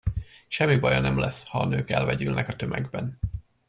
[0.49, 3.19] Semmi baja nem lesz, ha a nők elvegyülnek a tömegben.